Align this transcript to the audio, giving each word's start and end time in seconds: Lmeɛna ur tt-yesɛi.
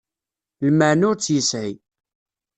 Lmeɛna 0.67 1.05
ur 1.09 1.15
tt-yesɛi. 1.17 1.73